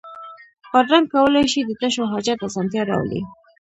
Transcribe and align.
بادرنګ 0.71 1.05
کولای 1.13 1.45
شي 1.51 1.61
د 1.65 1.71
تشو 1.79 2.03
حاجت 2.11 2.39
اسانتیا 2.47 2.81
راولي. 2.89 3.21